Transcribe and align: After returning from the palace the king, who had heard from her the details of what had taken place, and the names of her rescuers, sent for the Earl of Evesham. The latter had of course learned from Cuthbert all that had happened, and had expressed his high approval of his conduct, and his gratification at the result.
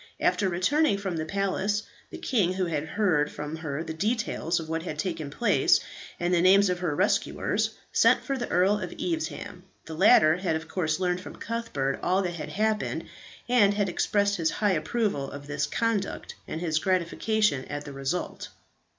After 0.19 0.49
returning 0.49 0.97
from 0.97 1.15
the 1.17 1.25
palace 1.27 1.83
the 2.09 2.17
king, 2.17 2.53
who 2.53 2.65
had 2.65 2.87
heard 2.87 3.31
from 3.31 3.57
her 3.57 3.83
the 3.83 3.93
details 3.93 4.59
of 4.59 4.67
what 4.67 4.81
had 4.81 4.97
taken 4.97 5.29
place, 5.29 5.79
and 6.19 6.33
the 6.33 6.41
names 6.41 6.71
of 6.71 6.79
her 6.79 6.95
rescuers, 6.95 7.69
sent 7.93 8.23
for 8.23 8.35
the 8.35 8.49
Earl 8.49 8.79
of 8.79 8.91
Evesham. 8.93 9.61
The 9.85 9.93
latter 9.93 10.37
had 10.37 10.55
of 10.55 10.67
course 10.67 10.99
learned 10.99 11.21
from 11.21 11.35
Cuthbert 11.35 11.99
all 12.01 12.23
that 12.23 12.33
had 12.33 12.49
happened, 12.49 13.09
and 13.47 13.75
had 13.75 13.89
expressed 13.89 14.37
his 14.37 14.49
high 14.49 14.71
approval 14.73 15.29
of 15.29 15.45
his 15.45 15.67
conduct, 15.67 16.33
and 16.47 16.61
his 16.61 16.79
gratification 16.79 17.65
at 17.65 17.85
the 17.85 17.93
result. 17.93 18.49